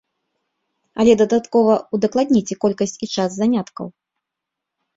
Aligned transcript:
Але 1.03 1.13
дадаткова 1.21 1.73
ўдакладніце 1.97 2.59
колькасць 2.67 2.99
і 3.05 3.13
час 3.19 3.31
заняткаў. 3.39 3.87